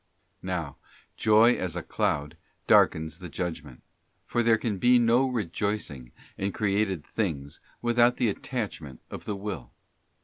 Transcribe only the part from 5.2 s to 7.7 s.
rejoicing in created things